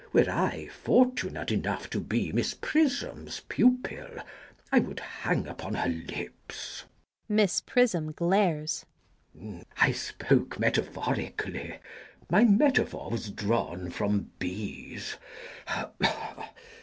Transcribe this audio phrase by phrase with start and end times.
[0.13, 4.07] Were I fortunate enough to be Miss Prism's pupil,
[4.71, 6.85] I would hang upon her lips.
[7.29, 8.83] [Miss Prism glares.]
[9.79, 15.17] I spoke metaphorically.—My metaphor was drawn from bees.